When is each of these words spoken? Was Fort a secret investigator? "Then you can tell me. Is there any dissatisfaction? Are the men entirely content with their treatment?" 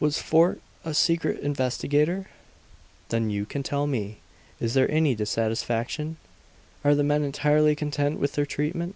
Was 0.00 0.18
Fort 0.22 0.62
a 0.82 0.94
secret 0.94 1.40
investigator? 1.40 2.30
"Then 3.10 3.28
you 3.28 3.44
can 3.44 3.62
tell 3.62 3.86
me. 3.86 4.20
Is 4.60 4.72
there 4.72 4.90
any 4.90 5.14
dissatisfaction? 5.14 6.16
Are 6.84 6.94
the 6.94 7.04
men 7.04 7.22
entirely 7.22 7.76
content 7.76 8.18
with 8.18 8.32
their 8.32 8.46
treatment?" 8.46 8.94